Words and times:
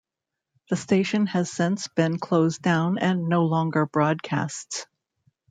The 0.71 0.77
station 0.77 1.27
has 1.27 1.51
since 1.51 1.87
been 1.87 2.17
closed 2.17 2.63
down 2.63 2.97
and 2.97 3.29
no 3.29 3.43
longer 3.45 3.85
broadcasts. 3.85 4.87